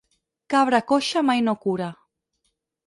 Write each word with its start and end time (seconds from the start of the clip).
Cabra 0.51 0.79
coixa 0.91 1.25
mai 1.27 1.39
no 1.47 1.55
cura. 1.63 1.89